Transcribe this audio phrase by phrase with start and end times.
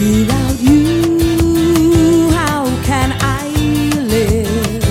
[0.00, 3.48] Without you, how can I
[4.08, 4.82] live?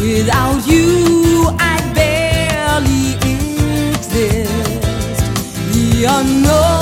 [0.00, 4.50] Without you, I barely exist.
[5.74, 6.73] The unknown.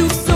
[0.00, 0.29] you